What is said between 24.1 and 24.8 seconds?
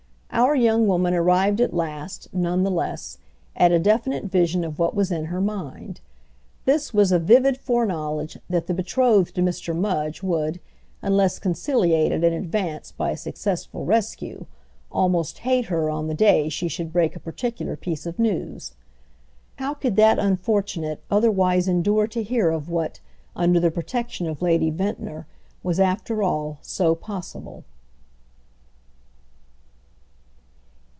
of Lady